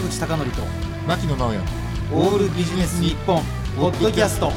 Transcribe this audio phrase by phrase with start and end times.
[0.00, 0.62] 坂口孝則と
[1.06, 1.58] 牧野直哉。
[2.14, 3.42] オールビジネス日本
[3.76, 4.50] ポッドキャスト。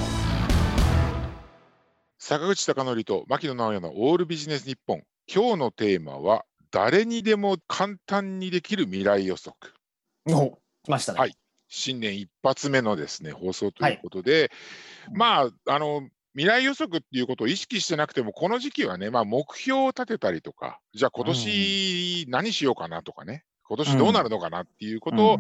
[2.18, 5.04] 坂口孝則と牧野直哉のオールビジネス日本。
[5.28, 9.74] 今日のテーマは誰にでも簡単にできる未来予測。
[10.30, 11.36] お来ましたね、はい。
[11.68, 14.50] 新年一発目のですね放送ということで、
[15.12, 25.40] まああの未来予測っていうことを意識してなくても、この時期はね、まあ、目標を立てたりとか、じゃあ今年何しようかなとかね、今年どうなるのかなっていうことを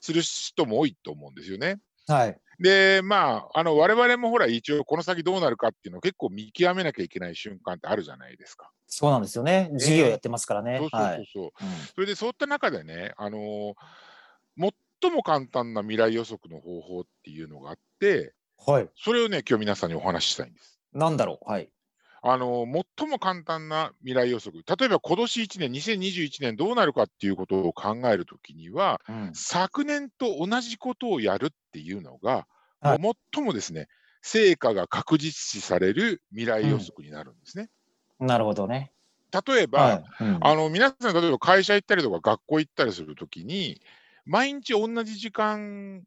[0.00, 1.78] する人も多いと思うんですよね。
[2.06, 2.38] はい。
[2.60, 8.70] で、まあ、あの我々もほら、一応この先どうなるかっていうのを結構見極めなきゃいけない瞬間ってあるじゃないですか。
[8.86, 9.70] そうなんですよね。
[9.74, 10.80] 事業やってますからね、
[11.94, 13.74] それでそういった中でね、あのー
[15.00, 18.34] 最も簡単な未来予測の方法っていうのがあって、
[18.66, 18.88] はい。
[18.96, 20.80] それをね、今日皆さんにお話ししたいんです。
[20.92, 21.48] なんだろう。
[21.50, 21.68] はい
[22.22, 22.66] あの
[22.98, 29.40] 最も簡単な未来予測、例えば今年1年、2021年どうなるかっていうことを考えるときには、うん。
[29.40, 32.46] 昨年と同じことをやるっていうのが、
[32.80, 32.98] はい。
[33.34, 33.88] 最もですね、
[34.22, 37.70] 成果が確実視される未来予測になるんですね。
[38.20, 38.92] なるほどね。
[39.32, 40.24] 例えば、はい。
[40.24, 40.40] うん。
[40.40, 43.80] あの皆さん、例えば会社行ったりとか学校行ったりするときに、
[44.24, 46.04] 毎日同じ時間、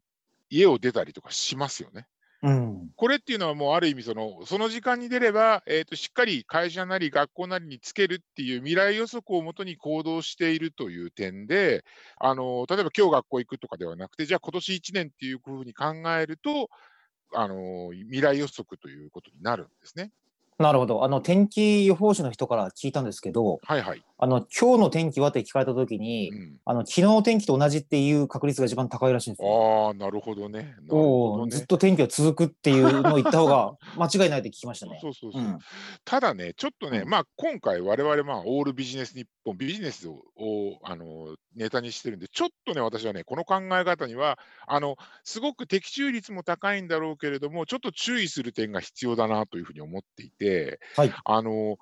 [0.50, 2.06] 家を出たりとかしますよね。
[2.42, 11.84] うんこれっていうのはもうある意味その、その時間に出れば、えー、としっかり会社なり学校なりにつけるっていう未来予測をもとに行動しているという点で、
[12.18, 15.86] あの例えば今日学校行くとかではなくて、じゃあ今年1年っていうふうに考
[16.18, 16.68] えると、
[17.34, 20.10] あの未来予測ということになるんですね。
[20.58, 24.02] なるほどあの天気予報士の人から聞いたんですけどはいはい。
[24.22, 29.88] あの今日の天気はって聞かれた時に、うん、あの昨日の天気と同じっていう確率が一番高いらしいんですよ。
[29.88, 30.76] ああ、なるほどね。
[30.86, 31.44] どね。
[31.44, 35.00] おずっと天気は続くっていうのを言った方が 間違いないって聞きましたね。
[35.02, 35.42] そうそうそう。
[35.42, 35.58] うん
[36.04, 44.38] ただね、ちょっとね、うんまあ、今回、我々まあオールビジネス日本、ビジネスををあのネタにしてるんで、ちょっとね、私はね、この考え方には、
[44.68, 51.76] あのすごく的中率も高いんだろうけれども、ちょっと注意する点が必要だなというふうに思っていて、はいあの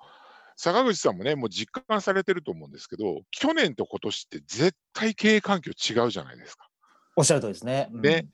[0.63, 6.67] 坂口さんもね、もう実感されてると思うんですけど、去年と今年って絶対経営環境違うじゃないですか。
[7.15, 7.89] おっしゃるとりですね。
[7.91, 8.27] うんね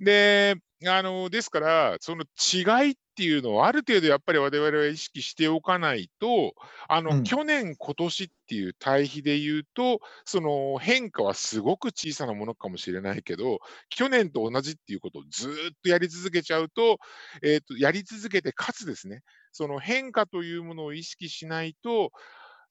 [0.00, 0.56] で、
[0.86, 6.54] あのですから、その違いっていうのをある程度やっぱり我々は意識しておかないと、
[6.88, 7.22] あの、うん。
[7.22, 16.98] 去年、今年っていう対比で言うと、その変化はすごく小さなものかもしれないけど、去年と同じっていうことをずーっとやり続けちゃうと、
[17.42, 22.10] えーと、やり続けて、かつですね、その変化というものを意識しないと、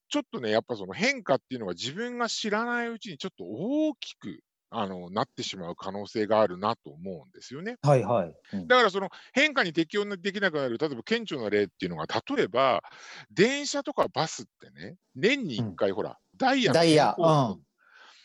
[0.10, 4.42] ちょっとね、やっぱその変化っていうのが自分が知らないうちにちょっと大きく
[4.74, 7.78] あのなってしまう可能性があるなと思うんですよね。
[7.82, 8.36] はいはい。
[8.54, 12.82] うんだからその変化に適応できなくなる、例えば顕著な例っていうのが、例えば
[13.32, 17.64] 電車とかバスってね、年に1回、ほら、ダイヤのダイヤうん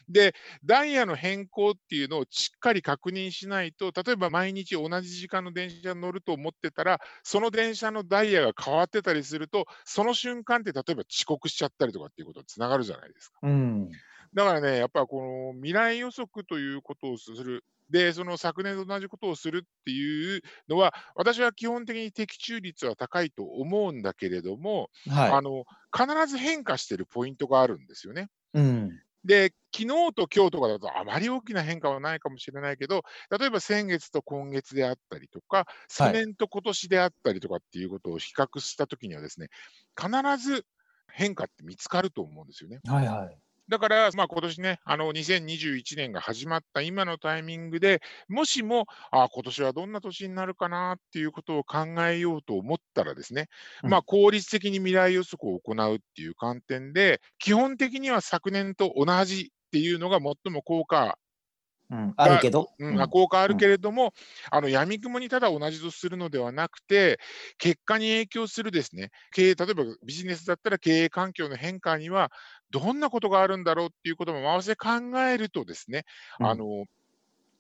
[0.09, 13.41] で、ダイヤの変更っていうのをしっかり確認しないと、例えば毎日同じ時間の電車に乗ると思ってたら、その電車のダイヤが変わってたりすると、その瞬間って例えば遅刻しちゃったりとかっていうことにつながるじゃないですか。
[13.43, 14.03] うん。
[14.35, 17.65] だからね、やっぱこの未来予測ということをする。
[17.91, 25.65] で、その昨年と同じことをするっていうのは、私は基本的に的中率は高いと思うんだけれども、あはの
[25.97, 28.29] 必ず変化してるポイントがあるんですよね。
[28.55, 28.59] い。
[28.59, 28.91] うん。
[29.25, 33.03] で、昨日と今日とかだとあまり大きな変化はないかもしれないけど、
[33.37, 39.49] 例えば先月と今月であったりとか、昨年と今年であったりとかっていうことを比較したときにはですね、
[40.01, 40.11] 必
[40.43, 40.65] ず
[41.11, 42.81] 変化って見つかると思うんですよね。
[42.87, 43.39] はいはい。
[43.69, 53.49] だから、まあ、今年ね、あの2021年が始まった今のタイミングで、もしも、ああ、今年はどんな年になるかなっていうことを考えようと思ったらですね、
[53.83, 53.91] うん。
[53.91, 61.19] まあ、効率的に未来予測を行うっていう観点で、基本的には昨年と同じっていうのが最も効果
[61.91, 62.15] うん。
[62.17, 62.71] あるけど。
[62.79, 64.13] うん、あ効果あるけれども、
[64.51, 67.19] あの闇雲にただ同じとするのではなくて、
[67.59, 72.31] 結果に影響するですね、経営、例えばビジネスだったら経営環境の変化には、
[72.71, 74.89] どんなことがあるんだろうっていうことも合わせ考
[75.21, 76.05] えるとですね、
[76.41, 76.85] うんあの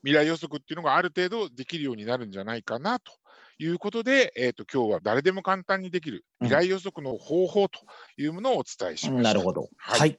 [0.05, 3.13] 未来予測っていうのがある程度できるようになるんじゃないかなと
[3.59, 7.81] いうことで、えー、と今日は誰でも簡単にできるうん未来予測の方法と
[8.17, 9.29] いうものをお伝えしました。
[9.31, 9.69] なるほど。
[9.77, 10.19] はいはい。